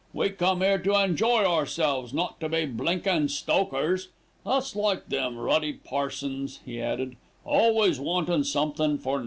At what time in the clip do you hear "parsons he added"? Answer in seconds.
5.73-7.17